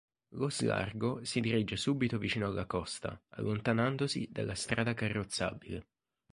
Lo 0.39 0.47
slargo 0.49 1.23
si 1.23 1.41
dirige 1.41 1.77
subito 1.77 2.17
vicino 2.17 2.47
alla 2.47 2.65
costa, 2.65 3.21
allontanandosi 3.33 4.27
dalla 4.31 4.55
strada 4.55 4.95
carrozzabile. 4.95 5.85